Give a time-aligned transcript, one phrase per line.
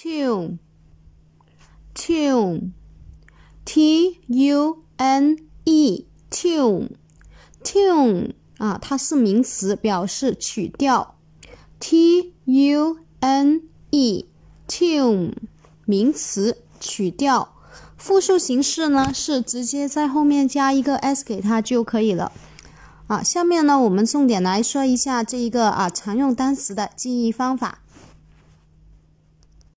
[0.00, 0.58] Tune,
[1.92, 2.70] tune,
[3.64, 4.78] t-u-n-e,
[6.30, 6.88] tune,
[7.64, 11.16] tune 啊，它是名词，表示曲调。
[11.80, 12.28] t-u-n-e,
[14.68, 15.32] tune，
[15.84, 17.54] 名词，曲调。
[17.96, 22.30] 复数形式呢，是直接在后面加一个 s 给它就可以了。
[23.08, 27.80] 啊，下面呢，我们重点来说一下这一个啊常用单词的记忆方法。